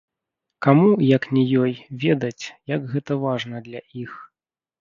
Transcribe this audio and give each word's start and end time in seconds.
Каму, 0.65 0.87
як 1.17 1.27
не 1.37 1.43
ёй, 1.65 1.73
ведаць, 2.05 2.45
як 2.75 2.91
гэта 2.95 3.19
важна 3.27 3.63
для 3.69 3.87
іх. 4.07 4.11